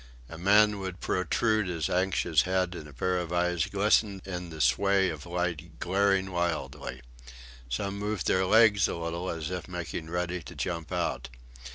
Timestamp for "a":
0.29-0.37, 2.87-2.91, 8.87-8.95